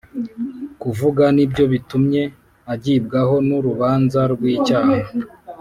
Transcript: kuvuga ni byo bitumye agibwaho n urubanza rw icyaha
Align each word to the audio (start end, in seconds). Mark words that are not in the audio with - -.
kuvuga 0.81 1.23
ni 1.35 1.45
byo 1.51 1.63
bitumye 1.71 2.21
agibwaho 2.73 3.35
n 3.47 3.49
urubanza 3.57 4.19
rw 4.33 4.41
icyaha 4.55 4.97